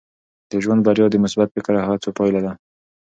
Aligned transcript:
د 0.49 0.51
ژوند 0.63 0.81
بریا 0.87 1.07
د 1.11 1.15
مثبت 1.23 1.47
فکر 1.55 1.73
او 1.81 1.85
هڅو 1.91 2.09
پایله 2.17 2.41
ده. 2.45 2.51